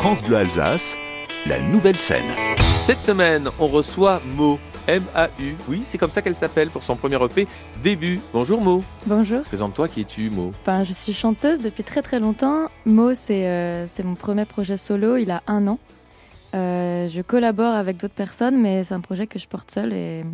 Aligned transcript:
France 0.00 0.22
Bleu 0.24 0.36
Alsace, 0.36 0.96
la 1.46 1.60
nouvelle 1.60 1.96
scène. 1.96 2.24
Cette 2.58 3.00
semaine, 3.00 3.48
on 3.58 3.66
reçoit 3.66 4.22
Mo. 4.34 4.58
M-A-U. 4.88 5.56
Oui, 5.68 5.82
c'est 5.84 5.98
comme 5.98 6.10
ça 6.10 6.22
qu'elle 6.22 6.34
s'appelle 6.34 6.70
pour 6.70 6.82
son 6.82 6.96
premier 6.96 7.22
EP, 7.22 7.46
Début. 7.82 8.18
Bonjour 8.32 8.62
Mo. 8.62 8.82
Bonjour. 9.04 9.42
Présente-toi, 9.42 9.88
qui 9.88 10.00
es-tu 10.00 10.30
Mo 10.30 10.52
ben, 10.64 10.84
Je 10.84 10.92
suis 10.94 11.12
chanteuse 11.12 11.60
depuis 11.60 11.84
très 11.84 12.00
très 12.00 12.18
longtemps. 12.18 12.68
Mo, 12.86 13.14
c'est 13.14 13.46
euh, 13.46 13.86
c'est 13.88 14.02
mon 14.02 14.14
premier 14.14 14.46
projet 14.46 14.78
solo, 14.78 15.16
il 15.18 15.30
a 15.30 15.42
un 15.46 15.68
an. 15.68 15.78
Euh, 16.54 17.08
je 17.10 17.20
collabore 17.20 17.74
avec 17.74 17.98
d'autres 17.98 18.14
personnes, 18.14 18.58
mais 18.58 18.82
c'est 18.84 18.94
un 18.94 19.00
projet 19.00 19.26
que 19.26 19.38
je 19.38 19.46
porte 19.46 19.70
seule 19.70 19.92
et, 19.92 20.24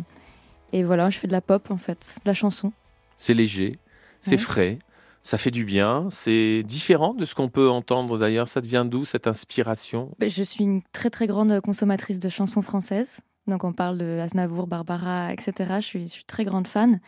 et 0.71 0.83
voilà, 0.83 1.09
je 1.09 1.19
fais 1.19 1.27
de 1.27 1.33
la 1.33 1.41
pop 1.41 1.69
en 1.69 1.77
fait, 1.77 2.15
de 2.23 2.29
la 2.29 2.33
chanson. 2.33 2.71
C'est 3.17 3.33
léger, 3.33 3.73
c'est 4.21 4.31
Ouais. 4.31 4.37
frais, 4.37 4.79
ça 5.27 5.37
fait 5.37 5.51
du 5.51 5.65
bien, 5.65 6.07
c'est 6.09 6.63
différent 6.63 7.13
de 7.13 7.25
ce 7.25 7.35
qu'on 7.35 7.49
peut 7.49 7.69
entendre 7.69 8.17
d'ailleurs. 8.17 8.47
Ça 8.47 8.61
te 8.61 8.65
vient 8.65 8.85
d'où 8.85 9.03
cette 9.03 9.27
inspiration? 9.27 10.09
Ben, 10.19 10.29
Je 10.29 10.41
suis 10.41 10.63
une 10.63 10.81
très 10.93 11.09
très 11.09 11.27
grande 11.27 11.59
consommatrice 11.59 12.17
de 12.17 12.29
chansons 12.29 12.61
françaises. 12.61 13.19
Donc 13.45 13.65
on 13.65 13.73
parle 13.73 13.97
de 13.97 14.19
Aznavour, 14.19 14.67
Barbara, 14.67 15.33
etc. 15.33 15.53
Je 15.81 15.85
suis, 15.85 16.07
je 16.07 16.13
suis 16.13 16.23
très 16.23 16.45
grande 16.45 16.65
fan 16.65 17.01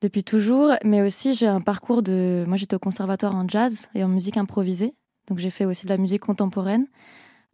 depuis 0.00 0.24
toujours. 0.24 0.72
Mais 0.82 1.02
aussi 1.02 1.34
j'ai 1.34 1.46
un 1.46 1.60
parcours 1.60 2.02
de... 2.02 2.46
Moi 2.48 2.56
j'étais 2.56 2.74
au 2.74 2.78
conservatoire 2.78 3.34
en 3.34 3.46
jazz 3.46 3.88
et 3.94 4.02
en 4.02 4.08
musique 4.08 4.38
improvisée. 4.38 4.94
Donc 5.28 5.38
j'ai 5.38 5.50
fait 5.50 5.66
aussi 5.66 5.84
de 5.84 5.90
la 5.90 5.98
musique 5.98 6.22
contemporaine. 6.22 6.86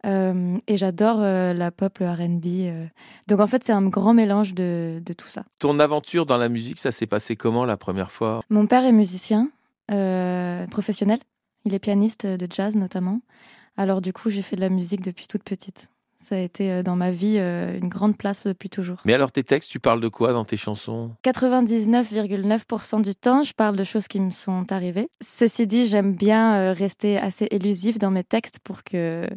Euh, 0.05 0.57
et 0.67 0.77
j'adore 0.77 1.17
euh, 1.19 1.53
la 1.53 1.71
pop, 1.71 1.99
le 1.99 2.09
RB. 2.09 2.45
euh. 2.45 2.85
Donc 3.27 3.41
en 3.41 3.47
fait 3.47 3.65
c'est 3.65 3.73
un 3.73 3.85
grand 3.85 4.13
mélange 4.13 4.53
de, 4.53 5.01
de 5.05 5.13
tout 5.13 5.27
ça. 5.27 5.43
Ton 5.59 5.77
aventure 5.79 6.25
dans 6.25 6.37
la 6.37 6.47
musique, 6.47 6.79
ça 6.79 6.91
s'est 6.91 7.07
passé 7.07 7.35
comment 7.35 7.65
la 7.65 7.75
première 7.75 8.11
fois? 8.11 8.43
Mon 8.49 8.65
père 8.65 8.85
est 8.85 8.93
musicien 8.93 9.49
euh, 9.91 10.67
professionnel. 10.67 11.19
Il 11.65 11.73
est 11.73 11.79
pianiste 11.79 12.25
de 12.25 12.47
jazz 12.51 12.75
notamment. 12.75 13.21
Alors 13.77 14.01
du 14.01 14.13
coup, 14.13 14.29
j'ai 14.29 14.41
fait 14.41 14.55
de 14.55 14.61
la 14.61 14.69
musique 14.69 15.01
depuis 15.01 15.27
toute 15.27 15.43
petite. 15.43 15.89
Ça 16.17 16.35
a 16.35 16.39
été 16.39 16.71
euh, 16.71 16.83
dans 16.83 16.95
ma 16.95 17.11
vie 17.11 17.35
euh, 17.37 17.77
une 17.77 17.89
grande 17.89 18.17
place 18.17 18.43
depuis 18.43 18.69
toujours. 18.69 18.97
Mais 19.05 19.13
alors 19.13 19.31
tes 19.31 19.43
textes, 19.43 19.69
tu 19.69 19.79
parles 19.79 20.01
de 20.01 20.07
quoi 20.07 20.33
dans 20.33 20.45
tes 20.45 20.57
chansons? 20.57 21.11
99,9% 21.23 23.01
du 23.01 23.15
temps, 23.15 23.43
je 23.43 23.53
parle 23.53 23.75
de 23.75 23.83
choses 23.83 24.07
qui 24.07 24.19
me 24.19 24.31
sont 24.31 24.71
arrivées. 24.71 25.09
Ceci 25.21 25.67
dit, 25.67 25.85
j'aime 25.85 26.15
bien 26.15 26.73
rester 26.73 27.17
assez 27.17 27.47
élusif 27.51 27.99
dans 27.99 28.11
mes 28.11 28.23
textes 28.23 28.59
pour 28.59 28.83
que 28.83 29.27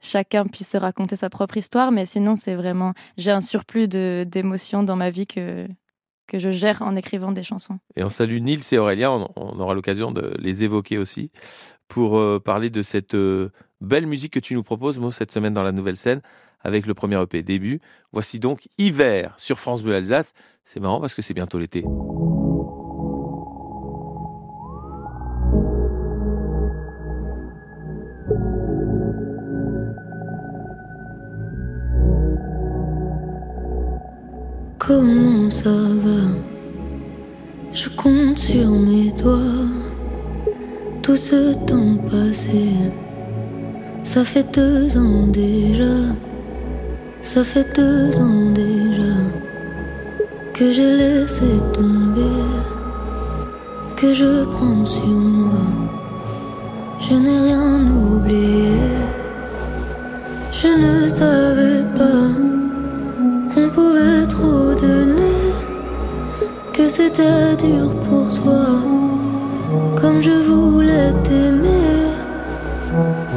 chacun 0.00 0.44
puisse 0.44 0.68
se 0.68 0.76
raconter 0.76 1.16
sa 1.16 1.30
propre 1.30 1.56
histoire. 1.56 1.90
Mais 1.90 2.06
sinon, 2.06 2.36
c'est 2.36 2.54
vraiment... 2.54 2.92
J'ai 3.16 3.30
un 3.30 3.40
surplus 3.42 3.88
de- 3.88 4.24
d'émotions 4.28 4.82
dans 4.82 4.96
ma 4.96 5.10
vie 5.10 5.26
que, 5.26 5.66
que 6.28 6.38
je 6.38 6.50
gère 6.50 6.82
en 6.82 6.94
écrivant 6.94 7.32
des 7.32 7.42
chansons. 7.42 7.78
Et 7.96 8.04
on 8.04 8.08
salue 8.08 8.38
Nils 8.38 8.62
et 8.70 8.78
Aurélien, 8.78 9.28
on, 9.34 9.58
aura 9.58 9.74
l'occasion 9.74 10.12
de 10.12 10.32
les 10.38 10.62
évoquer 10.62 10.98
aussi, 10.98 11.30
pour 11.88 12.18
euh, 12.18 12.38
parler 12.38 12.70
de 12.70 12.82
cette 12.82 13.14
euh, 13.14 13.50
belle 13.80 14.06
musique 14.06 14.34
que 14.34 14.40
tu 14.40 14.54
nous 14.54 14.62
proposes, 14.62 14.98
Mo, 14.98 15.10
cette 15.10 15.32
semaine 15.32 15.54
dans 15.54 15.62
la 15.62 15.72
nouvelle 15.72 15.96
scène, 15.96 16.20
avec 16.60 16.86
le 16.86 16.94
premier 16.94 17.20
EP 17.20 17.42
début. 17.42 17.80
Voici 18.12 18.38
donc 18.38 18.68
Hiver 18.78 19.34
sur 19.38 19.58
France 19.58 19.82
Bleu 19.82 19.94
Alsace. 19.94 20.34
C'est 20.64 20.80
marrant 20.80 21.00
parce 21.00 21.14
que 21.14 21.22
c'est 21.22 21.34
bientôt 21.34 21.58
l'été. 21.58 21.82
Comment 34.88 35.50
ça 35.50 35.68
va 35.68 36.22
Je 37.74 37.90
compte 37.90 38.38
sur 38.38 38.70
mes 38.70 39.12
doigts 39.12 39.68
tout 41.02 41.14
ce 41.14 41.52
temps 41.66 41.94
passé. 42.10 42.70
Ça 44.02 44.24
fait 44.24 44.50
deux 44.50 44.96
ans 44.96 45.26
déjà, 45.26 46.14
ça 47.20 47.44
fait 47.44 47.68
deux 47.76 48.18
ans 48.18 48.50
déjà 48.54 49.16
que 50.54 50.72
j'ai 50.72 50.96
laissé 50.96 51.50
tomber, 51.74 52.48
que 53.94 54.14
je 54.14 54.46
prends 54.46 54.86
sur 54.86 55.06
moi. 55.06 55.66
Je 56.98 57.12
n'ai 57.12 57.40
rien 57.48 57.78
oublié, 57.90 58.72
je 60.50 60.68
ne 60.68 61.08
savais 61.08 61.84
pas 61.94 62.28
qu'on 63.52 63.68
pouvait 63.68 64.26
que 64.26 64.67
c'était 66.98 67.54
dur 67.64 67.94
pour 68.08 68.26
toi, 68.42 68.66
comme 70.00 70.20
je 70.20 70.36
voulais 70.50 71.12
t'aimer. 71.22 72.00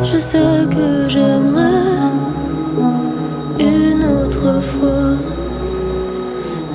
Je 0.03 0.17
sais 0.17 0.65
que 0.75 1.07
j'aimerais 1.07 2.09
une 3.59 4.03
autre 4.17 4.49
fois, 4.71 5.13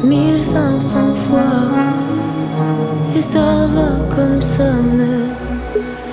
1500 0.05 1.15
fois, 1.27 1.59
et 3.17 3.21
ça 3.21 3.67
va 3.75 3.91
comme 4.15 4.41
ça, 4.41 4.71
mais 4.99 5.27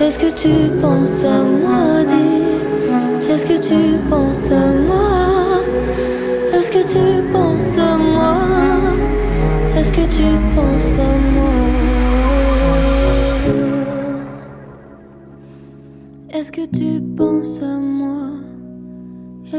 est-ce 0.03 0.17
que 0.17 0.31
tu 0.43 0.53
penses 0.81 1.23
à 1.23 1.39
moi, 1.61 2.03
dis, 2.11 3.31
est-ce 3.31 3.45
que 3.45 3.59
tu 3.69 3.79
penses 4.09 4.49
à 4.51 4.65
moi? 4.89 5.11
Est-ce 6.55 6.71
que 6.71 6.83
tu 6.95 7.05
penses 7.31 7.77
à 7.77 7.79
moi 7.79 7.92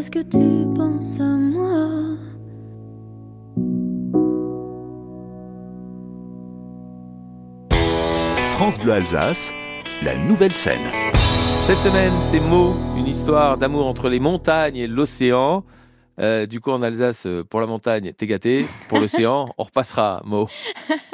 Est-ce 0.05 0.11
que 0.11 0.19
tu 0.19 0.75
penses 0.77 1.19
à 1.19 1.25
moi? 1.25 1.89
France 8.55 8.79
Bleu 8.81 8.93
Alsace, 8.93 9.55
la 10.03 10.15
nouvelle 10.19 10.53
scène. 10.53 10.75
Cette 11.15 11.79
semaine, 11.79 12.13
c'est 12.21 12.39
Mo, 12.39 12.75
une 12.99 13.07
histoire 13.07 13.57
d'amour 13.57 13.87
entre 13.87 14.11
les 14.11 14.21
montagnes 14.21 14.77
et 14.77 14.87
l'océan. 14.87 15.65
Euh, 16.21 16.45
du 16.45 16.61
coup, 16.61 16.71
en 16.71 16.83
Alsace, 16.83 17.25
euh, 17.25 17.43
pour 17.43 17.63
la 17.63 17.67
montagne, 17.67 18.13
t'es 18.13 18.27
gâté. 18.27 18.67
Pour 18.91 19.01
l'océan, 19.01 19.55
on 19.57 19.63
repassera, 19.63 20.21
Mo. 20.27 20.51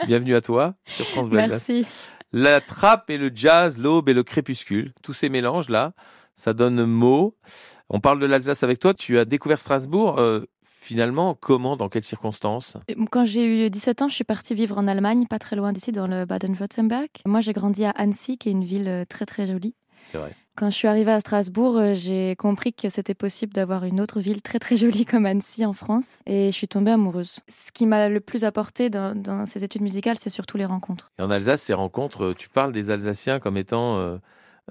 Bienvenue 0.08 0.34
à 0.34 0.40
toi 0.40 0.74
sur 0.84 1.06
France 1.06 1.28
Bleu 1.28 1.38
Alsace. 1.38 1.68
Merci. 1.68 1.86
La 2.32 2.60
trappe 2.60 3.08
et 3.08 3.18
le 3.18 3.30
jazz, 3.32 3.78
l'aube 3.78 4.08
et 4.08 4.14
le 4.14 4.24
crépuscule, 4.24 4.92
tous 5.00 5.12
ces 5.12 5.28
mélanges-là, 5.28 5.92
ça 6.40 6.54
donne 6.54 6.84
Mo. 6.86 7.36
On 7.90 8.00
parle 8.00 8.18
de 8.18 8.26
l'Alsace 8.26 8.62
avec 8.62 8.78
toi. 8.78 8.94
Tu 8.94 9.18
as 9.18 9.24
découvert 9.24 9.58
Strasbourg. 9.58 10.18
euh, 10.18 10.40
finalement, 10.64 11.34
comment, 11.34 11.76
dans 11.76 11.90
quelles 11.90 12.02
circonstances? 12.02 12.78
Quand 13.10 13.26
j'ai 13.26 13.66
eu 13.66 13.70
17 13.70 14.02
ans, 14.02 14.08
je 14.08 14.14
suis 14.14 14.24
partie 14.24 14.54
vivre 14.54 14.78
en 14.78 14.88
Allemagne, 14.88 15.26
pas 15.26 15.38
très 15.38 15.54
loin 15.54 15.72
d'ici, 15.72 15.92
dans 15.92 16.06
le 16.06 16.24
Baden-Württemberg. 16.24 17.08
Moi, 17.26 17.42
j'ai 17.42 17.52
grandi 17.52 17.84
à 17.84 17.90
Annecy, 17.90 18.38
qui 18.38 18.48
est 18.48 18.52
une 18.52 18.64
ville 18.64 18.88
euh, 18.88 19.04
très 19.06 19.26
très 19.26 19.46
jolie. 19.46 19.74
C'est 20.10 20.18
vrai. 20.18 20.34
Quand 20.56 20.70
je 20.70 20.74
suis 20.76 20.88
arrivée 20.88 21.12
à 21.12 21.20
Strasbourg, 21.20 21.76
euh, 21.76 21.94
j'ai 21.94 22.34
compris 22.36 22.72
que 22.72 22.88
c'était 22.88 23.14
possible 23.14 23.52
d'avoir 23.52 23.84
une 23.84 24.00
autre 24.00 24.20
ville 24.20 24.40
très 24.40 24.58
très 24.58 24.76
jolie 24.78 25.04
comme 25.04 25.26
Annecy 25.26 25.66
en 25.66 25.74
France. 25.74 26.20
Et 26.26 26.46
je 26.46 26.56
suis 26.56 26.68
tombée 26.68 26.90
amoureuse. 26.92 27.40
Ce 27.48 27.70
qui 27.70 27.86
m'a 27.86 28.08
le 28.08 28.20
plus 28.20 28.44
apporté 28.44 28.88
dans, 28.88 29.14
dans 29.14 29.44
ces 29.44 29.62
études 29.62 29.82
musicales, 29.82 30.16
c'est 30.18 30.30
surtout 30.30 30.56
les 30.56 30.64
rencontres. 30.64 31.12
Et 31.18 31.22
en 31.22 31.30
Alsace, 31.30 31.60
ces 31.62 31.74
rencontres, 31.74 32.32
tu 32.36 32.48
parles 32.48 32.72
des 32.72 32.90
Alsaciens 32.90 33.38
comme 33.38 33.58
étant 33.58 33.98
euh, 33.98 34.16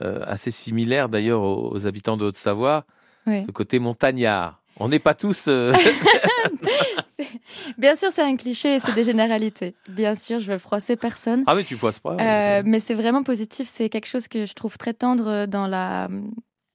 euh, 0.02 0.24
assez 0.26 0.52
similaires 0.52 1.10
d'ailleurs 1.10 1.42
aux, 1.42 1.72
aux 1.74 1.88
habitants 1.88 2.18
de 2.18 2.26
Haute-Savoie, 2.26 2.86
Oui. 3.28 3.44
ce 3.46 3.52
côté 3.52 3.80
montagnard. 3.80 4.62
On 4.82 4.88
n'est 4.88 5.00
pas 5.00 5.14
tous. 5.14 5.46
euh, 5.50 5.74
Bien 7.78 7.96
sûr, 7.96 8.09
c'est 8.12 8.22
un 8.22 8.36
cliché 8.38 8.76
et 8.76 8.80
c'est 8.80 8.94
des 8.96 9.04
généralités. 9.04 9.76
Bien 9.90 10.16
sûr, 10.16 10.40
je 10.40 10.52
veux 10.52 10.58
froisser 10.58 10.96
personne. 10.96 11.44
Ah, 11.48 11.56
mais 11.56 11.64
tu 11.64 11.76
froisses 11.76 12.00
pas. 12.00 12.16
Euh, 12.20 12.62
mais 12.66 12.80
c'est 12.80 12.94
vraiment 12.94 13.24
positif. 13.24 13.68
C'est 13.68 13.90
quelque 13.90 14.08
chose 14.08 14.28
que 14.28 14.46
je 14.46 14.54
trouve 14.54 14.78
très 14.78 14.94
tendre 14.94 15.46
dans 15.46 15.68
la... 15.68 16.08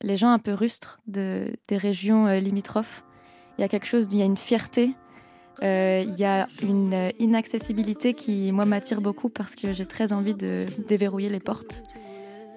les 0.03 0.17
gens 0.17 0.31
un 0.31 0.39
peu 0.39 0.53
rustres 0.53 1.01
de... 1.07 1.47
des 1.69 1.77
régions 1.77 2.27
euh, 2.27 2.39
limitrophes. 2.41 3.04
Il 3.59 3.63
y 3.63 3.65
a 3.65 3.69
quelque 3.69 3.87
chose, 3.87 4.07
il 4.10 4.19
y 4.19 4.22
a 4.22 4.27
une 4.27 4.37
fierté. 4.37 4.91
euh, 5.63 6.04
il 6.07 6.15
y 6.19 6.25
a 6.25 6.47
une 6.63 7.10
inaccessibilité 7.19 8.13
qui, 8.13 8.53
moi, 8.53 8.65
m'attire 8.66 9.01
beaucoup 9.01 9.28
parce 9.31 9.54
que 9.54 9.72
j'ai 9.72 9.87
très 9.87 10.13
envie 10.13 10.34
de 10.34 10.66
déverrouiller 10.89 11.28
les 11.31 11.41
portes. 11.41 11.83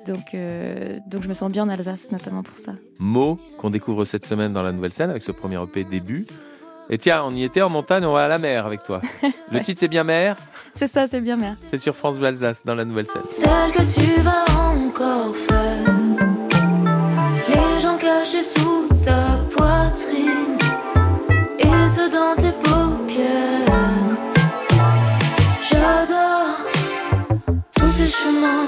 Donc, 0.07 0.33
euh, 0.33 0.99
donc 1.07 1.23
je 1.23 1.27
me 1.27 1.33
sens 1.33 1.51
bien 1.51 1.63
en 1.63 1.69
Alsace, 1.69 2.11
notamment 2.11 2.43
pour 2.43 2.57
ça. 2.57 2.73
Mots 2.99 3.39
qu'on 3.57 3.69
découvre 3.69 4.05
cette 4.05 4.25
semaine 4.25 4.53
dans 4.53 4.63
la 4.63 4.71
nouvelle 4.71 4.93
scène 4.93 5.09
avec 5.09 5.21
ce 5.21 5.31
premier 5.31 5.61
EP 5.61 5.83
début. 5.83 6.25
Et 6.89 6.97
tiens, 6.97 7.21
on 7.25 7.35
y 7.35 7.43
était 7.43 7.61
en 7.61 7.69
montagne, 7.69 8.05
on 8.05 8.13
va 8.13 8.23
à 8.25 8.27
la 8.29 8.37
mer 8.39 8.65
avec 8.65 8.83
toi. 8.83 9.01
Le 9.51 9.59
titre 9.61 9.79
c'est 9.81 9.89
bien 9.89 10.05
mer, 10.05 10.37
C'est 10.73 10.87
ça, 10.87 11.05
c'est 11.07 11.19
bien, 11.19 11.35
mère. 11.35 11.55
c'est 11.65 11.75
sur 11.77 11.95
France 11.95 12.17
Bleu 12.17 12.27
Alsace 12.27 12.63
dans 12.63 12.75
la 12.75 12.85
nouvelle 12.85 13.07
scène. 13.07 13.23
Celle 13.27 13.71
que 13.73 13.83
tu 13.93 14.21
vas 14.21 14.45
encore 14.57 15.35
faire. 15.35 15.95
Les 17.49 17.81
gens 17.81 17.97
cachés 17.97 18.43
sous 18.43 18.87
ta 19.03 19.37
poitrine 19.55 20.57
et 21.59 21.89
ceux 21.89 22.09
dans 22.09 22.35
tes 22.37 22.53
paupières. 22.63 24.17
J'adore 25.69 26.57
tous 27.77 27.89
ces 27.89 28.07
chemins, 28.07 28.67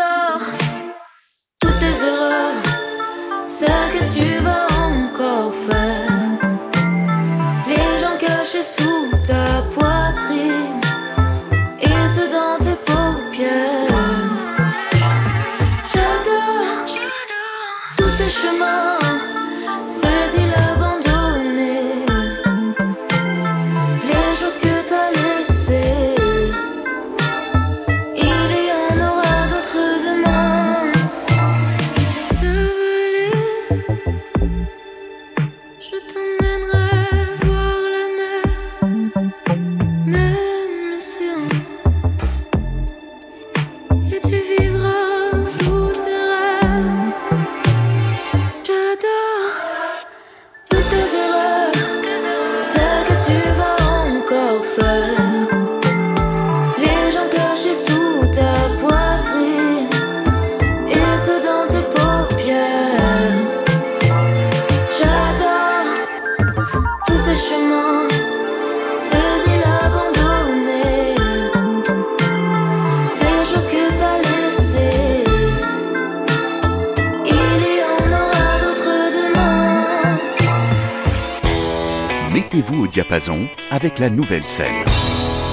Mettez-vous 82.53 82.83
au 82.83 82.87
diapason 82.87 83.47
avec 83.69 83.97
la 83.97 84.09
nouvelle 84.09 84.43
scène. 84.43 84.83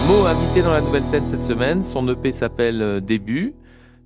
Mo 0.09 0.27
invité 0.27 0.63
dans 0.63 0.73
la 0.73 0.81
nouvelle 0.81 1.05
scène 1.05 1.29
cette 1.29 1.45
semaine. 1.45 1.81
Son 1.81 2.09
EP 2.09 2.33
s'appelle 2.33 2.83
euh, 2.83 2.99
Début. 2.99 3.55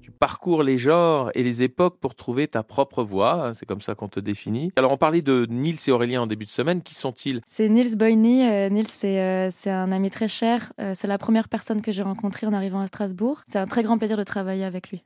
Tu 0.03 0.11
parcours 0.11 0.63
les 0.63 0.77
genres 0.77 1.31
et 1.35 1.43
les 1.43 1.63
époques 1.63 2.01
pour 2.01 2.15
trouver 2.15 2.49
ta 2.49 2.63
propre 2.63 3.03
voix. 3.03 3.47
hein, 3.47 3.55
C'est 3.55 3.65
comme 3.65 3.81
ça 3.81 3.95
qu'on 3.95 4.09
te 4.09 4.21
définit. 4.21 4.73
Alors, 4.77 4.93
on 4.93 4.99
parlait 4.99 5.23
de 5.23 5.47
Nils 5.49 5.79
et 5.87 5.91
Aurélien 5.91 6.21
en 6.21 6.27
début 6.27 6.45
de 6.45 6.51
semaine. 6.51 6.83
Qui 6.83 6.95
sont-ils? 6.95 7.41
C'est 7.47 7.71
Niels 7.71 7.97
Boyny. 7.97 8.45
Euh, 8.47 8.69
Niels, 8.69 8.89
c'est 8.89 9.21
euh, 9.21 9.49
c'est 9.51 9.71
un 9.71 9.91
ami 9.91 10.11
très 10.11 10.29
cher. 10.29 10.75
Euh, 10.79 10.93
c'est 10.95 11.09
la 11.09 11.17
première 11.17 11.49
personne 11.49 11.81
que 11.81 11.93
j'ai 11.93 12.03
rencontrée 12.03 12.47
en 12.47 12.53
arrivant 12.53 12.81
à 12.81 12.89
Strasbourg. 12.89 13.41
C'est 13.49 13.59
un 13.59 13.67
très 13.67 13.83
grand 13.85 13.97
plaisir 13.97 14.19
de 14.19 14.25
travailler 14.25 14.65
avec 14.65 14.91
lui. 14.91 15.03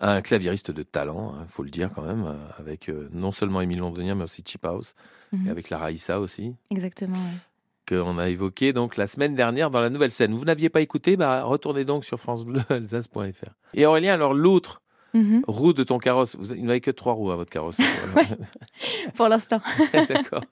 Un 0.00 0.20
claviériste 0.20 0.70
de 0.70 0.84
talent, 0.84 1.34
il 1.42 1.48
faut 1.48 1.62
le 1.64 1.70
dire 1.70 1.88
quand 1.92 2.02
même, 2.02 2.32
avec 2.58 2.88
euh, 2.88 3.08
non 3.12 3.32
seulement 3.32 3.60
Émile 3.60 3.78
Londonien, 3.78 4.14
mais 4.14 4.24
aussi 4.24 4.42
Chip 4.46 4.64
House, 4.64 4.94
Mhm. 5.32 5.46
et 5.46 5.50
avec 5.50 5.70
la 5.70 5.78
Raïssa 5.78 6.20
aussi, 6.20 6.54
Exactement. 6.70 7.16
ouais. 7.16 7.40
qu'on 7.88 8.18
a 8.18 8.28
évoqué 8.28 8.72
donc 8.72 8.96
la 8.96 9.06
semaine 9.06 9.34
dernière 9.34 9.70
dans 9.70 9.80
la 9.80 9.90
nouvelle 9.90 10.12
scène. 10.12 10.34
Vous 10.34 10.44
n'aviez 10.44 10.68
pas 10.68 10.80
écouté 10.80 11.16
bah, 11.16 11.42
Retournez 11.44 11.84
donc 11.84 12.04
sur 12.04 12.18
francebleualsace.fr. 12.20 13.50
Et 13.74 13.86
Aurélien, 13.86 14.14
alors 14.14 14.34
l'autre 14.34 14.80
Mhm. 15.14 15.42
roue 15.46 15.72
de 15.74 15.84
ton 15.84 15.98
carrosse, 15.98 16.36
vous, 16.36 16.54
il 16.54 16.64
n'avez 16.64 16.80
que 16.80 16.90
trois 16.90 17.12
roues 17.12 17.30
à 17.32 17.36
votre 17.36 17.50
carrosse. 17.50 17.76
Pour 19.16 19.28
l'instant. 19.28 19.60
D'accord. 19.92 20.44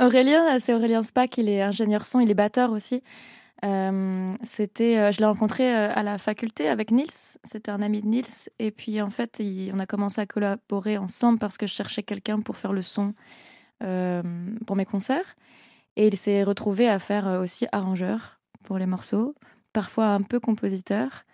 Aurélien, 0.00 0.58
c'est 0.58 0.72
Aurélien 0.74 1.02
Spack, 1.02 1.38
il 1.38 1.48
est 1.48 1.60
ingénieur 1.62 2.06
son, 2.06 2.20
il 2.20 2.30
est 2.30 2.34
batteur 2.34 2.70
aussi. 2.70 3.02
Euh, 3.64 4.26
c'était, 4.42 4.98
euh, 4.98 5.12
je 5.12 5.18
l'ai 5.20 5.26
rencontré 5.26 5.64
euh, 5.74 5.90
à 5.94 6.02
la 6.02 6.18
faculté 6.18 6.68
avec 6.68 6.90
Nils, 6.90 7.06
c'était 7.44 7.70
un 7.70 7.80
ami 7.82 8.02
de 8.02 8.06
Nils, 8.06 8.50
et 8.58 8.70
puis 8.70 9.00
en 9.00 9.10
fait, 9.10 9.36
il- 9.38 9.70
on 9.74 9.78
a 9.78 9.86
commencé 9.86 10.20
à 10.20 10.26
collaborer 10.26 10.98
ensemble 10.98 11.38
parce 11.38 11.56
que 11.56 11.66
je 11.66 11.72
cherchais 11.72 12.02
quelqu'un 12.02 12.40
pour 12.40 12.56
faire 12.56 12.72
le 12.72 12.82
son 12.82 13.14
pour 14.66 14.76
mes 14.76 14.84
concerts, 14.86 15.36
et 15.96 16.06
il 16.08 16.16
s'est 16.16 16.42
retrouvé 16.42 16.88
à 16.88 16.98
faire 16.98 17.26
euh, 17.28 17.42
aussi 17.42 17.66
arrangeur 17.72 18.40
pour 18.62 18.78
les 18.78 18.86
morceaux, 18.86 19.34
parfois 19.72 20.06
un 20.06 20.22
peu 20.22 20.40
compositeur, 20.40 21.24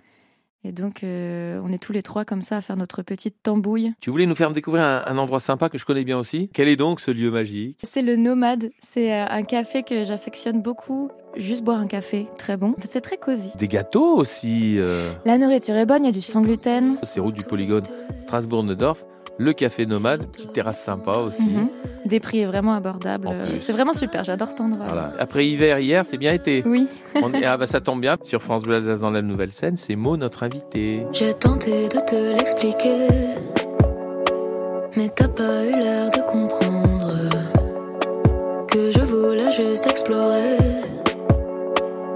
et 0.63 0.73
donc 0.73 1.03
euh, 1.05 1.59
on 1.65 1.73
est 1.73 1.79
tous 1.79 1.93
les 1.93 2.03
trois 2.03 2.27
comme 2.27 2.43
ça 2.43 2.59
à 2.59 2.61
faire 2.61 2.77
notre 2.77 3.03
petite 3.03 3.37
tambouille. 3.43 3.95
Tu 4.01 4.11
voulais 4.11 4.27
nous 4.27 4.35
faire 4.35 4.53
découvrir 4.53 4.83
un, 4.83 5.03
un 5.07 5.17
endroit 5.17 5.41
sympa 5.41 5.71
que 5.71 5.79
je 5.79 5.87
connais 5.87 6.05
bien 6.05 6.19
aussi. 6.19 6.51
Quel 6.53 6.69
est 6.69 6.77
donc 6.77 7.01
ce 7.01 7.11
lieu 7.11 7.31
magique? 7.31 7.79
C'est 7.83 8.03
le 8.03 8.17
Nomade. 8.17 8.71
C'est 8.83 9.11
euh, 9.15 9.25
un 9.31 9.43
café 9.43 9.83
que 9.83 10.05
j'affectionne 10.05 10.61
beaucoup. 10.61 11.11
Juste 11.37 11.63
boire 11.65 11.79
un 11.81 11.87
café, 11.87 12.27
très 12.37 12.59
bon. 12.59 12.75
C'est 12.87 13.01
très 13.01 13.17
cosy. 13.17 13.53
Des 13.57 13.69
gâteaux 13.69 14.17
aussi. 14.17 14.75
euh, 14.79 15.13
La 15.25 15.39
nourriture 15.39 15.77
est 15.77 15.87
bonne, 15.87 16.03
il 16.05 16.09
y 16.09 16.11
a 16.11 16.13
du 16.13 16.21
sans 16.21 16.43
gluten. 16.43 16.97
C'est 17.05 17.21
route 17.21 17.35
du 17.37 17.45
Polygone, 17.45 17.85
Strasbourg-Neudorf. 18.23 19.05
Le 19.43 19.55
café 19.55 19.87
nomade, 19.87 20.27
petite 20.27 20.53
terrasse 20.53 20.83
sympa 20.83 21.13
aussi. 21.13 21.43
Mhm. 21.49 21.69
Des 22.05 22.21
prix 22.21 22.45
vraiment 22.45 22.75
abordables. 22.75 23.31
C'est 23.63 23.73
vraiment 23.73 23.95
super, 23.95 24.23
j'adore 24.23 24.49
cet 24.51 24.61
endroit. 24.61 24.85
Voilà. 24.85 25.15
Après 25.19 25.47
hiver, 25.47 25.79
hier, 25.79 26.05
c'est 26.05 26.19
bien 26.19 26.35
été. 26.35 26.63
Oui. 26.67 26.87
On 27.23 27.33
est- 27.33 27.47
ah 27.47 27.57
bah 27.57 27.67
ça 27.67 27.81
tombe 27.81 28.03
bien. 28.03 28.17
Sur 28.23 28.43
France 28.43 28.65
Bleu 28.65 28.75
Alsace 28.77 29.01
dans 29.01 29.11
la 29.11 29.23
nouvelle 29.23 29.53
scène, 29.55 29.79
c'est 29.79 29.97
Mo 29.97 30.19
notre 30.19 30.43
invité. 30.43 31.07
J'ai 31.13 31.33
tenté 31.33 31.89
de 31.89 32.01
te 32.01 32.37
l'expliquer, 32.37 33.07
mais 34.99 35.09
t'as 35.09 35.29
pas 35.29 35.65
eu 35.65 35.71
l'air 35.73 36.11
de 36.11 36.21
comprendre 36.21 37.11
que 38.69 38.91
je 38.93 39.01
voulais 39.01 39.53
juste 39.53 39.87
explorer 39.87 40.59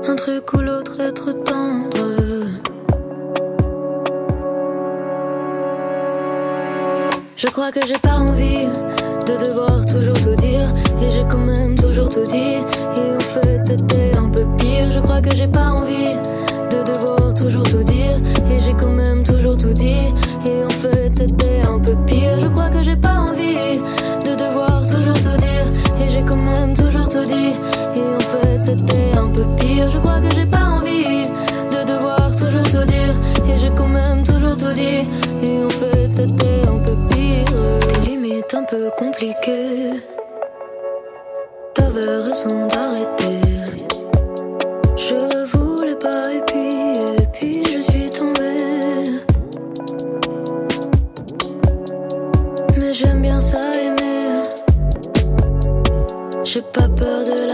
un 0.06 0.14
truc 0.14 0.52
ou 0.52 0.58
l'autre, 0.58 1.00
être 1.00 1.32
tendre. 1.42 2.04
Je 7.44 7.50
crois 7.50 7.70
que 7.70 7.84
j'ai 7.86 7.98
pas 7.98 8.14
envie 8.14 8.66
de 9.26 9.44
devoir 9.44 9.84
toujours 9.84 10.18
tout 10.18 10.34
dire, 10.34 10.66
et 11.02 11.08
j'ai 11.10 11.24
quand 11.30 11.44
même 11.44 11.74
toujours 11.76 12.08
tout 12.08 12.24
dit. 12.24 12.56
Et 12.96 13.14
en 13.14 13.20
fait, 13.20 13.62
c'était 13.62 14.16
un 14.16 14.30
peu 14.30 14.46
pire. 14.56 14.90
Je 14.90 15.00
crois 15.00 15.20
que 15.20 15.36
j'ai 15.36 15.46
pas 15.46 15.72
envie 15.72 16.16
de 16.70 16.82
devoir 16.90 17.34
toujours 17.34 17.64
tout 17.64 17.82
dire. 17.84 18.16
Et 18.50 18.58
j'ai 18.58 18.72
quand 18.74 18.90
même 18.90 19.22
toujours 19.24 19.56
tout 19.58 19.72
dit. 19.72 20.14
Et 20.46 20.64
en 20.64 20.70
fait 20.70 21.12
c'était 21.12 21.62
un 21.66 21.78
peu 21.78 21.94
pire. 22.06 22.38
Je 22.40 22.48
crois 22.48 22.70
que 22.70 22.82
j'ai 22.82 22.96
pas 22.96 23.14
envie 23.14 23.78
de 24.24 24.34
devoir 24.34 24.86
toujours 24.86 25.20
tout 25.20 25.36
dire. 25.36 25.66
Et 26.02 26.08
j'ai 26.08 26.22
quand 26.22 26.36
même 26.36 26.74
toujours 26.74 27.08
tout 27.08 27.24
dit. 27.24 27.54
Et 27.96 28.14
en 28.14 28.20
fait 28.20 28.62
c'était 28.62 29.18
un 29.18 29.28
peu 29.28 29.44
pire. 29.58 29.90
Je 29.90 29.98
crois 29.98 30.20
que 30.20 30.34
j'ai 30.34 30.46
pas 30.46 30.64
envie 30.76 31.24
de 31.70 31.92
devoir 31.92 32.30
toujours 32.36 32.68
tout 32.70 32.84
dire. 32.84 33.14
Et 33.48 33.58
j'ai 33.58 33.70
quand 33.70 33.88
même 33.88 34.22
toujours 34.22 34.56
tout 34.56 34.72
dit. 34.72 35.06
Et 35.42 35.64
en 35.64 35.70
fait 35.70 36.12
c'était 36.12 36.63
Un 38.52 38.62
peu 38.64 38.90
compliquées 38.96 39.90
T'avais 41.74 42.18
raison 42.18 42.66
d'arrêter 42.68 43.54
je 44.96 45.44
voulais 45.56 45.96
pas 45.96 46.32
et 46.32 46.40
puis, 46.46 47.22
et 47.22 47.26
puis 47.32 47.62
je 47.64 47.78
suis 47.78 48.08
tombée. 48.10 49.04
Mais 52.80 52.94
j'aime 52.94 53.20
bien 53.20 53.38
ça 53.38 53.60
aimer. 53.60 54.42
J'ai 56.44 56.62
pas 56.62 56.88
peur 56.88 57.24
de 57.24 57.52
la 57.52 57.53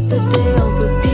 C'était 0.00 0.26
un 0.56 0.70
peu 0.78 0.86
pire. 1.02 1.08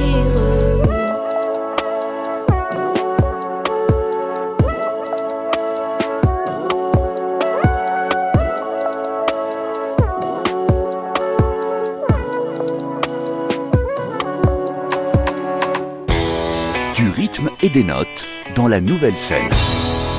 Du 16.95 17.09
rythme 17.11 17.49
et 17.63 17.71
des 17.71 17.83
notes 17.85 18.07
dans 18.55 18.69
la 18.69 18.81
nouvelle 18.81 19.13
scène. 19.13 19.39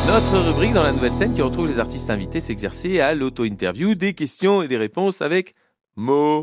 Notre 0.08 0.40
rubrique 0.40 0.74
dans 0.74 0.84
la 0.84 0.92
nouvelle 0.92 1.14
scène 1.14 1.34
qui 1.34 1.42
retrouve 1.42 1.68
les 1.68 1.80
artistes 1.80 2.10
invités 2.10 2.40
s'exercer 2.40 3.00
à 3.00 3.14
l'auto-interview, 3.14 3.94
des 3.94 4.14
questions 4.14 4.64
et 4.64 4.68
des 4.68 4.78
réponses 4.78 5.22
avec 5.22 5.54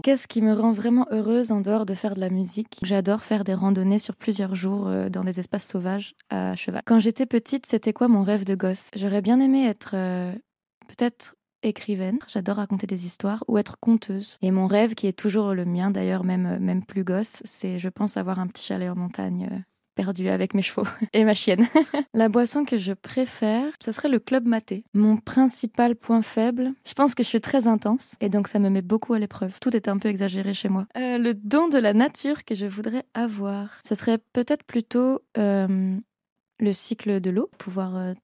Qu'est-ce 0.03 0.27
qui 0.27 0.41
me 0.41 0.53
rend 0.53 0.73
vraiment 0.73 1.07
heureuse 1.11 1.53
en 1.53 1.61
dehors 1.61 1.87
de 1.87 1.95
faire 1.95 2.15
de 2.15 2.21
la 2.21 2.31
musique? 2.31 2.79
J'adore 2.83 3.23
faire 3.23 3.45
des 3.45 3.55
randonnées 3.55 3.99
sur 3.99 4.17
plusieurs 4.17 4.55
jours 4.55 4.89
euh, 4.89 5.09
dans 5.11 5.25
des 5.25 5.39
espaces 5.41 5.69
sauvages 5.69 6.15
à 6.31 6.57
cheval. 6.57 6.83
Quand 6.87 6.99
j'étais 6.99 7.27
petite, 7.27 7.67
c'était 7.67 7.93
quoi 7.93 8.09
mon 8.09 8.23
rêve 8.23 8.45
de 8.45 8.55
gosse? 8.55 8.91
J'aurais 8.97 9.21
bien 9.21 9.41
aimé 9.41 9.67
être 9.67 9.93
euh, 9.95 10.33
peut-être 10.89 11.35
écrivaine, 11.63 12.19
j'adore 12.27 12.57
raconter 12.57 12.87
des 12.87 13.07
histoires, 13.07 13.45
ou 13.47 13.59
être 13.59 13.77
conteuse. 13.81 14.39
Et 14.43 14.51
mon 14.51 14.67
rêve, 14.67 14.95
qui 14.95 15.07
est 15.07 15.17
toujours 15.17 15.55
le 15.55 15.65
mien 15.65 15.91
d'ailleurs, 15.91 16.25
même, 16.25 16.47
euh, 16.47 16.59
même 16.59 16.85
plus 16.85 17.05
gosse, 17.05 17.43
c'est 17.45 17.79
je 17.79 17.89
pense 17.89 18.17
avoir 18.17 18.41
un 18.41 18.47
petit 18.47 18.65
chalet 18.65 18.91
en 18.91 18.97
montagne. 18.97 19.65
Euh, 19.93 20.03
perdu 20.03 20.29
avec 20.29 20.55
mes 20.55 20.63
chevaux 20.63 20.87
et 21.13 21.25
ma 21.25 21.35
chienne. 21.35 21.67
la 22.15 22.29
boisson 22.29 22.65
que 22.65 22.79
je 22.79 22.93
préfère, 22.93 23.73
ce 23.83 23.93
serait 23.93 24.09
le 24.09 24.19
club 24.19 24.47
maté. 24.47 24.85
Mon 24.95 25.17
principal 25.17 25.97
point 25.97 26.23
faible, 26.23 26.73
je 26.87 26.95
pense 26.95 27.15
que 27.15 27.23
je 27.23 27.29
suis 27.29 27.41
très 27.41 27.67
intense 27.67 28.17
et 28.21 28.29
donc 28.29 28.49
ça 28.49 28.59
me 28.59 28.69
met 28.69 28.83
beaucoup 28.83 29.15
à 29.15 29.19
l'épreuve. 29.19 29.59
Tout 29.61 29.75
est 29.77 29.89
un 29.89 29.99
peu 29.99 30.09
exagéré 30.09 30.55
chez 30.55 30.69
moi. 30.69 30.87
Euh, 30.97 31.19
le 31.19 31.35
don 31.35 31.69
de 31.69 31.79
la 31.79 31.95
nature 31.95 32.45
que 32.45 32.55
je 32.55 32.67
voudrais 32.67 33.05
avoir, 33.15 33.81
ce 33.87 33.95
serait 33.95 34.19
peut-être 34.33 34.65
plutôt 34.65 35.21
euh, 35.39 35.97
le 36.59 36.73
cycle 36.73 37.21
de 37.21 37.31
l'eau, 37.31 37.51
pouvoir 37.59 37.97
euh, 37.97 38.15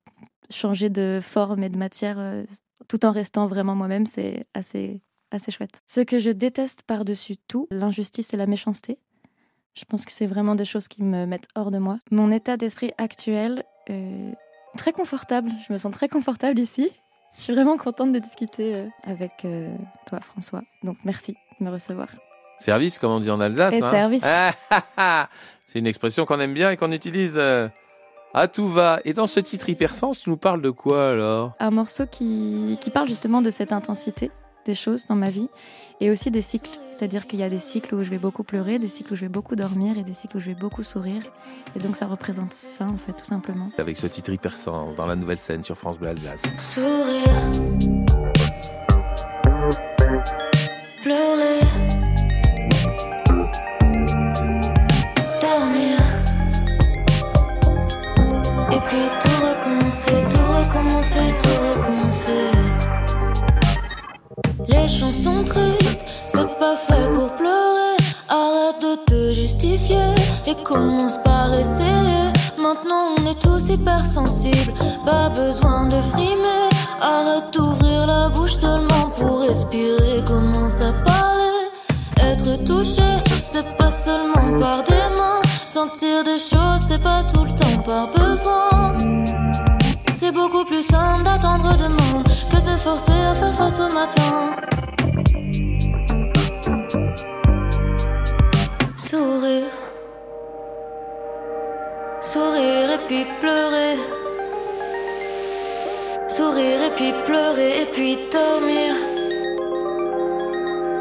changer 0.51 0.91
de 0.91 1.21
forme 1.23 1.63
et 1.63 1.69
de 1.69 1.79
matière 1.79 2.45
tout 2.89 3.05
en 3.05 3.13
restant 3.13 3.47
vraiment 3.47 3.75
moi-même, 3.75 4.07
c'est 4.07 4.47
assez 4.55 5.03
assez 5.31 5.51
chouette. 5.51 5.83
Ce 5.87 6.01
que 6.01 6.19
je 6.19 6.31
déteste 6.31 6.83
par-dessus 6.83 7.37
tout, 7.37 7.67
l'injustice 7.71 8.33
et 8.33 8.37
la 8.37 8.47
méchanceté. 8.47 8.99
Je 9.79 9.85
pense 9.85 10.05
que 10.05 10.11
c'est 10.11 10.27
vraiment 10.27 10.57
des 10.57 10.65
choses 10.65 10.89
qui 10.89 11.05
me 11.05 11.25
mettent 11.25 11.47
hors 11.55 11.71
de 11.71 11.79
moi. 11.79 11.99
Mon 12.11 12.33
état 12.33 12.57
d'esprit 12.57 12.91
actuel, 12.99 13.63
euh, 13.91 14.33
très 14.77 14.93
confortable. 14.93 15.53
Je 15.67 15.73
me 15.73 15.79
sens 15.79 15.93
très 15.93 16.09
confortable 16.09 16.59
ici. 16.59 16.91
Je 17.37 17.45
suis 17.45 17.55
vraiment 17.55 17.77
contente 17.77 18.13
de 18.13 18.19
discuter 18.19 18.75
euh, 18.75 18.87
avec 19.05 19.31
euh, 19.45 19.73
toi, 20.07 20.19
François. 20.21 20.63
Donc 20.83 20.97
merci 21.05 21.37
de 21.61 21.65
me 21.65 21.71
recevoir. 21.71 22.09
Service, 22.59 22.99
comme 22.99 23.13
on 23.13 23.21
dit 23.21 23.31
en 23.31 23.41
Alsace. 23.41 23.73
Et 23.73 23.83
hein. 23.85 23.91
service. 23.91 24.25
C'est 25.67 25.79
une 25.79 25.87
expression 25.87 26.27
qu'on 26.27 26.41
aime 26.41 26.55
bien 26.55 26.73
et 26.73 26.77
qu'on 26.77 26.91
utilise 26.91 27.39
à 27.39 28.49
tout 28.49 28.67
va. 28.69 28.99
Et 29.05 29.13
dans 29.13 29.29
ce 29.29 29.39
titre 29.39 29.69
hypersens, 29.69 30.19
tu 30.19 30.31
nous 30.31 30.37
parles 30.37 30.61
de 30.61 30.71
quoi 30.71 31.11
alors? 31.11 31.53
Un 31.61 31.71
morceau 31.71 32.05
qui, 32.07 32.79
qui 32.81 32.91
parle 32.91 33.07
justement 33.07 33.43
de 33.43 33.51
cette 33.51 33.73
intensité 33.73 34.33
des 34.69 34.75
choses 34.75 35.07
dans 35.07 35.15
ma 35.15 35.31
vie 35.31 35.49
et 36.01 36.11
aussi 36.11 36.31
des 36.31 36.43
cycles. 36.43 36.79
C'est-à-dire 36.91 37.27
qu'il 37.27 37.39
y 37.39 37.43
a 37.43 37.49
des 37.49 37.59
cycles 37.59 37.95
où 37.95 38.05
je 38.05 38.11
vais 38.11 38.19
beaucoup 38.19 38.43
pleurer, 38.43 38.79
des 38.79 38.89
cycles 38.89 39.15
où 39.15 39.17
je 39.17 39.23
vais 39.23 39.29
beaucoup 39.29 39.57
dormir 39.57 39.97
et 39.97 40.03
des 40.03 40.13
cycles 40.13 40.37
où 40.37 40.41
je 40.41 40.47
vais 40.47 40.55
beaucoup 40.55 40.83
sourire. 40.83 41.23
Et 41.75 41.79
donc 41.79 41.97
ça 41.97 42.07
représente 42.07 42.53
ça 42.53 42.85
en 42.85 42.97
fait, 42.97 43.13
tout 43.15 43.25
simplement. 43.25 43.67
Avec 43.79 43.97
ce 43.97 44.07
titre 44.07 44.31
hypersens 44.31 44.95
dans 44.95 45.07
la 45.07 45.17
nouvelle 45.17 45.39
scène 45.39 45.63
sur 45.63 45.77
France 45.77 45.99
Bleu 45.99 46.09
Alsace. 46.09 46.43
Sourire. 46.59 47.23
Pleurer. 51.03 51.61
Dormir. 55.41 55.97
Et 58.73 58.81
puis 58.87 59.05
tout 59.23 59.39
recommencer, 59.47 60.13
tout 60.31 60.47
recommencer, 60.59 61.21
tout 61.41 61.49
recommencer. 61.49 61.78
Les 64.89 64.95
chansons 64.95 65.45
tristes, 65.45 66.03
c'est 66.27 66.59
pas 66.59 66.75
fait 66.75 67.09
pour 67.15 67.31
pleurer. 67.33 67.97
Arrête 68.27 68.81
de 68.81 68.97
te 69.05 69.35
justifier 69.35 70.15
et 70.47 70.55
commence 70.65 71.19
par 71.19 71.53
essayer. 71.53 72.33
Maintenant 72.59 73.15
on 73.19 73.27
est 73.27 73.39
tous 73.39 73.69
hypersensibles, 73.69 74.73
pas 75.05 75.29
besoin 75.29 75.89
de 75.89 76.01
frimer. 76.01 76.71
Arrête 77.03 77.53
d'ouvrir 77.53 78.07
la 78.07 78.31
bouche 78.31 78.55
seulement 78.55 79.11
pour 79.19 79.41
respirer, 79.41 80.25
commence 80.27 80.81
à 80.81 80.95
parler. 81.05 81.69
Être 82.23 82.65
touché, 82.65 83.11
c'est 83.45 83.77
pas 83.77 83.91
seulement 83.91 84.59
par 84.59 84.85
des 84.85 85.09
mains. 85.19 85.43
Sentir 85.67 86.25
des 86.25 86.39
choses, 86.39 86.83
c'est 86.89 87.03
pas 87.03 87.23
tout 87.25 87.45
le 87.45 87.51
temps 87.51 87.83
par 87.85 88.09
besoin. 88.09 88.97
C'est 90.15 90.33
beaucoup 90.33 90.65
plus 90.65 90.83
simple 90.83 91.25
d'attendre 91.25 91.77
demain 91.77 92.25
que 92.51 92.59
se 92.59 92.71
forcer 92.71 93.13
à 93.13 93.35
faire 93.35 93.53
face 93.53 93.81
au 93.81 93.93
matin. 93.93 94.78
Sourire 102.21 102.91
et 102.91 102.99
puis 103.07 103.25
pleurer. 103.41 103.97
Sourire 106.29 106.83
et 106.87 106.91
puis 106.97 107.13
pleurer 107.25 107.83
et 107.83 107.87
puis 107.87 108.19
dormir. 108.33 108.95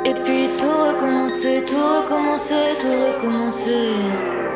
Et 0.06 0.14
puis 0.14 0.48
tout 0.60 0.68
recommencer, 0.68 1.64
tout 1.66 1.76
recommencer, 1.76 2.78
tout 2.80 2.88
recommencer. 2.88 4.47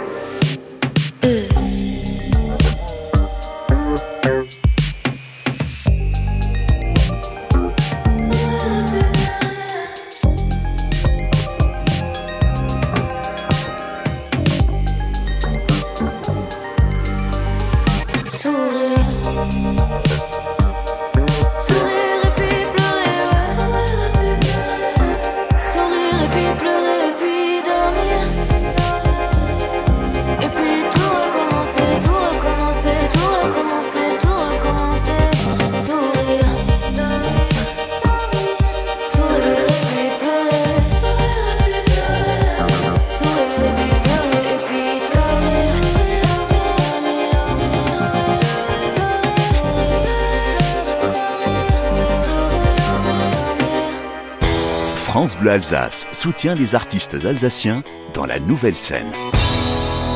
France 55.11 55.37
Bleu 55.37 55.51
Alsace 55.51 56.07
soutient 56.13 56.55
les 56.55 56.73
artistes 56.73 57.25
alsaciens 57.25 57.83
dans 58.13 58.25
la 58.25 58.39
nouvelle 58.39 58.75
scène. 58.75 59.11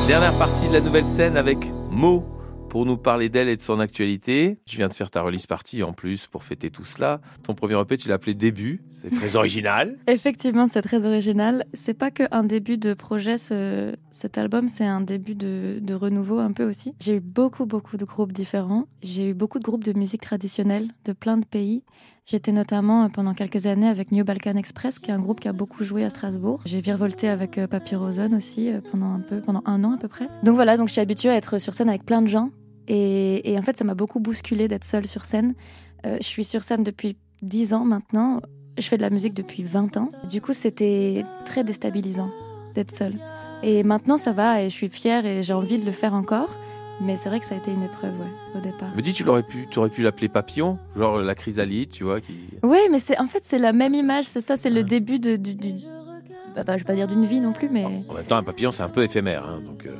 Dernière 0.08 0.32
partie 0.38 0.66
de 0.68 0.72
la 0.72 0.80
nouvelle 0.80 1.04
scène 1.04 1.36
avec 1.36 1.70
Mo 1.90 2.24
pour 2.70 2.86
nous 2.86 2.96
parler 2.96 3.28
d'elle 3.28 3.50
et 3.50 3.56
de 3.58 3.60
son 3.60 3.78
actualité. 3.78 4.56
Je 4.66 4.78
viens 4.78 4.88
de 4.88 4.94
faire 4.94 5.10
ta 5.10 5.20
release 5.20 5.46
party 5.46 5.82
en 5.82 5.92
plus 5.92 6.26
pour 6.28 6.44
fêter 6.44 6.70
tout 6.70 6.86
cela. 6.86 7.20
Ton 7.42 7.52
premier 7.54 7.78
EP, 7.78 7.98
tu 7.98 8.08
l'as 8.08 8.14
appelé 8.14 8.32
Début. 8.32 8.80
C'est 8.94 9.14
très 9.14 9.36
original. 9.36 9.98
Effectivement, 10.06 10.66
c'est 10.66 10.80
très 10.80 11.06
original. 11.06 11.66
C'est 11.74 11.92
pas 11.92 12.10
qu'un 12.10 12.42
début 12.44 12.78
de 12.78 12.94
projet, 12.94 13.36
ce- 13.36 13.94
cet 14.10 14.38
album, 14.38 14.66
c'est 14.68 14.86
un 14.86 15.02
début 15.02 15.34
de, 15.34 15.78
de 15.78 15.92
renouveau 15.92 16.38
un 16.38 16.52
peu 16.52 16.64
aussi. 16.64 16.94
J'ai 17.02 17.16
eu 17.16 17.20
beaucoup, 17.20 17.66
beaucoup 17.66 17.98
de 17.98 18.06
groupes 18.06 18.32
différents. 18.32 18.86
J'ai 19.02 19.28
eu 19.28 19.34
beaucoup 19.34 19.58
de 19.58 19.64
groupes 19.64 19.84
de 19.84 19.92
musique 19.92 20.22
traditionnelle 20.22 20.88
de 21.04 21.12
plein 21.12 21.36
de 21.36 21.44
pays. 21.44 21.82
J'étais 22.26 22.50
notamment 22.50 23.04
euh, 23.04 23.08
pendant 23.08 23.34
quelques 23.34 23.66
années 23.66 23.86
avec 23.86 24.10
New 24.10 24.24
Balkan 24.24 24.56
Express, 24.56 24.98
qui 24.98 25.12
est 25.12 25.14
un 25.14 25.20
groupe 25.20 25.38
qui 25.38 25.46
a 25.46 25.52
beaucoup 25.52 25.84
joué 25.84 26.04
à 26.04 26.10
Strasbourg. 26.10 26.60
J'ai 26.64 26.80
virevolté 26.80 27.28
avec 27.28 27.56
euh, 27.56 27.68
Papyrozone 27.68 28.34
aussi 28.34 28.72
euh, 28.72 28.80
pendant 28.90 29.14
un 29.14 29.20
peu, 29.20 29.40
pendant 29.40 29.62
un 29.64 29.84
an 29.84 29.92
à 29.92 29.96
peu 29.96 30.08
près. 30.08 30.26
Donc 30.42 30.56
voilà, 30.56 30.76
donc 30.76 30.88
je 30.88 30.92
suis 30.92 31.00
habituée 31.00 31.30
à 31.30 31.36
être 31.36 31.60
sur 31.60 31.72
scène 31.72 31.88
avec 31.88 32.04
plein 32.04 32.22
de 32.22 32.26
gens. 32.26 32.50
Et, 32.88 33.56
en 33.58 33.62
fait, 33.62 33.76
ça 33.76 33.84
m'a 33.84 33.94
beaucoup 33.94 34.20
bousculé 34.20 34.68
d'être 34.68 34.84
seule 34.84 35.06
sur 35.06 35.24
scène. 35.24 35.54
Je 36.04 36.22
suis 36.22 36.44
sur 36.44 36.62
scène 36.62 36.84
depuis 36.84 37.16
10 37.42 37.74
ans 37.74 37.84
maintenant. 37.84 38.40
Je 38.78 38.86
fais 38.86 38.96
de 38.96 39.02
la 39.02 39.10
musique 39.10 39.34
depuis 39.34 39.64
20 39.64 39.96
ans. 39.96 40.12
Du 40.30 40.40
coup, 40.40 40.52
c'était 40.52 41.24
très 41.44 41.64
déstabilisant. 41.64 42.30
d'être 42.76 42.92
seule. 42.92 43.14
Et 43.64 43.82
maintenant, 43.82 44.18
ça 44.18 44.32
va 44.32 44.62
et 44.62 44.70
je 44.70 44.74
suis 44.74 44.88
fière 44.88 45.26
et 45.26 45.42
j'ai 45.42 45.52
envie 45.52 45.80
de 45.80 45.84
le 45.84 45.90
faire 45.90 46.14
encore. 46.14 46.50
Mais 47.00 47.16
c'est 47.18 47.28
vrai 47.28 47.40
que 47.40 47.46
ça 47.46 47.54
a 47.54 47.58
été 47.58 47.70
une 47.70 47.82
épreuve, 47.82 48.12
ouais, 48.18 48.58
au 48.58 48.60
départ. 48.60 48.88
Me 48.96 49.02
dis, 49.02 49.12
tu 49.12 49.22
l'aurais 49.22 49.42
pu, 49.42 49.66
tu 49.70 49.78
aurais 49.78 49.90
pu 49.90 50.02
l'appeler 50.02 50.28
papillon, 50.28 50.78
genre 50.96 51.18
la 51.18 51.34
chrysalide, 51.34 51.90
tu 51.90 52.04
vois, 52.04 52.20
qui. 52.22 52.34
Oui, 52.62 52.78
mais 52.90 52.98
c'est 53.00 53.18
en 53.20 53.26
fait 53.26 53.40
c'est 53.42 53.58
la 53.58 53.72
même 53.74 53.94
image, 53.94 54.24
c'est 54.24 54.40
ça, 54.40 54.56
c'est 54.56 54.70
le 54.70 54.82
début 54.82 55.18
de, 55.18 55.36
du, 55.36 55.54
du- 55.54 55.74
bah, 56.54 56.64
bah, 56.64 56.72
je 56.74 56.78
vais 56.78 56.84
pas 56.84 56.94
dire 56.94 57.06
d'une 57.06 57.26
vie 57.26 57.40
non 57.40 57.52
plus, 57.52 57.68
mais 57.68 57.84
En 58.08 58.14
même 58.14 58.24
temps, 58.26 58.36
un 58.36 58.42
papillon, 58.42 58.72
c'est 58.72 58.82
un 58.82 58.88
peu 58.88 59.02
éphémère, 59.04 59.44
hein, 59.46 59.60
donc. 59.66 59.84
euh. 59.84 59.94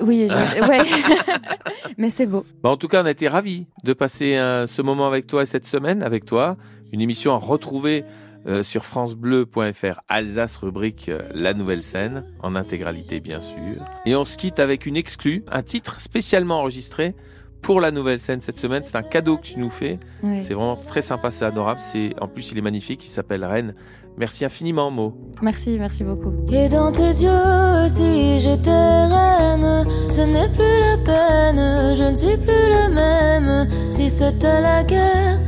oui, 0.00 0.28
je- 0.30 0.62
ouais. 0.68 0.78
mais 1.98 2.10
c'est 2.10 2.26
beau. 2.26 2.44
Bah, 2.62 2.70
en 2.70 2.76
tout 2.76 2.86
cas, 2.88 3.02
on 3.02 3.06
a 3.06 3.10
été 3.10 3.26
ravis 3.26 3.66
de 3.82 3.92
passer 3.92 4.36
euh, 4.36 4.66
ce 4.68 4.80
moment 4.80 5.08
avec 5.08 5.26
toi 5.26 5.44
cette 5.44 5.66
semaine, 5.66 6.02
avec 6.04 6.24
toi. 6.24 6.56
Une 6.92 7.00
émission 7.00 7.34
à 7.34 7.36
retrouver 7.38 8.04
euh, 8.48 8.62
sur 8.62 8.84
francebleu.fr 8.84 10.00
Alsace 10.08 10.56
rubrique 10.56 11.10
euh, 11.10 11.20
La 11.34 11.52
Nouvelle 11.52 11.82
Scène, 11.82 12.24
en 12.42 12.54
intégralité 12.54 13.20
bien 13.20 13.40
sûr. 13.40 13.84
Et 14.06 14.16
on 14.16 14.24
se 14.24 14.38
quitte 14.38 14.58
avec 14.58 14.86
une 14.86 14.96
exclue, 14.96 15.44
un 15.50 15.62
titre 15.62 16.00
spécialement 16.00 16.60
enregistré 16.60 17.14
pour 17.60 17.80
La 17.80 17.90
Nouvelle 17.90 18.18
Scène 18.18 18.40
cette 18.40 18.56
semaine. 18.56 18.82
C'est 18.84 18.96
un 18.96 19.02
cadeau 19.02 19.36
que 19.36 19.42
tu 19.42 19.58
nous 19.58 19.68
fais. 19.68 19.98
C'est 20.22 20.54
vraiment 20.54 20.76
très 20.76 21.02
sympa, 21.02 21.30
c'est 21.30 21.44
adorable. 21.44 21.80
C'est 21.82 22.14
En 22.20 22.28
plus, 22.28 22.50
il 22.52 22.58
est 22.58 22.62
magnifique, 22.62 23.04
il 23.06 23.10
s'appelle 23.10 23.44
Rennes. 23.44 23.74
Merci 24.16 24.44
infiniment, 24.44 24.90
Mo. 24.90 25.14
Merci, 25.42 25.76
merci 25.78 26.02
beaucoup. 26.02 26.32
Et 26.50 26.68
dans 26.68 26.90
tes 26.90 27.02
yeux, 27.02 27.88
si 27.88 28.40
j'étais 28.40 28.70
reine, 28.70 29.86
ce 30.10 30.22
n'est 30.22 30.48
plus 30.48 30.80
la 30.80 30.96
peine, 31.04 31.94
je 31.94 32.10
ne 32.10 32.16
suis 32.16 32.36
plus 32.36 32.68
la 32.68 32.88
même. 32.88 33.68
Si 33.92 34.10
c'était 34.10 34.60
la 34.60 34.82
guerre 34.82 35.40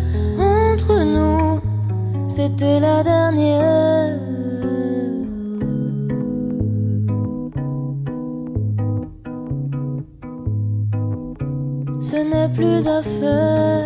c'était 2.40 2.80
la 2.80 3.02
dernière. 3.02 4.18
Ce 12.00 12.16
n'est 12.30 12.48
plus 12.54 12.86
à 12.86 13.02
faire. 13.02 13.79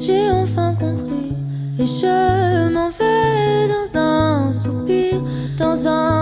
J'ai 0.00 0.30
enfin 0.30 0.74
compris. 0.74 1.34
Et 1.78 1.86
je 1.86 2.72
m'en 2.72 2.88
vais 2.88 3.68
dans 3.68 3.98
un 3.98 4.52
soupir, 4.52 5.22
dans 5.58 5.86
un 5.86 6.19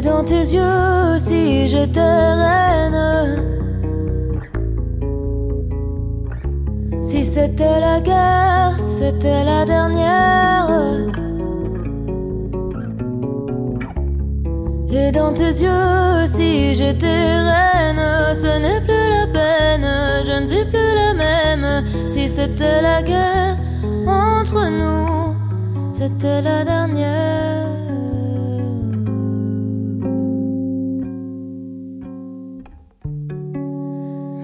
Et 0.00 0.02
dans 0.02 0.24
tes 0.24 0.54
yeux, 0.54 1.18
si 1.18 1.68
j'étais 1.68 2.00
reine. 2.00 3.36
Si 7.02 7.22
c'était 7.22 7.80
la 7.80 8.00
guerre, 8.00 8.72
c'était 8.78 9.44
la 9.44 9.66
dernière. 9.66 10.70
Et 14.90 15.12
dans 15.12 15.34
tes 15.34 15.52
yeux, 15.64 16.24
si 16.24 16.74
j'étais 16.74 17.36
reine, 17.50 18.32
ce 18.32 18.58
n'est 18.58 18.80
plus 18.80 19.06
la 19.18 19.26
peine, 19.26 19.86
je 20.24 20.40
ne 20.40 20.46
suis 20.46 20.64
plus 20.64 20.94
la 20.94 21.12
même. 21.12 21.84
Si 22.08 22.26
c'était 22.26 22.80
la 22.80 23.02
guerre 23.02 23.58
entre 24.06 24.66
nous, 24.70 25.34
c'était 25.92 26.40
la 26.40 26.64
dernière. 26.64 27.79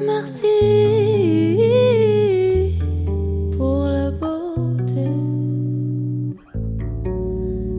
Merci 0.04 0.46
pour 3.56 3.84
la 3.84 4.10
beauté. 4.10 5.10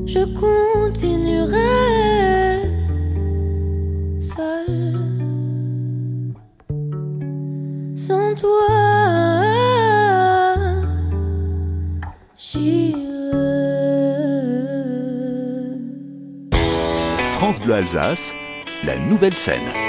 Je 0.06 0.26
continuerai 0.34 1.58
seul 4.20 4.66
sans 7.96 8.36
toi. 8.36 8.88
France 17.38 17.62
Bleu 17.62 17.76
Alsace, 17.76 18.36
la 18.84 18.98
nouvelle 18.98 19.36
scène. 19.36 19.87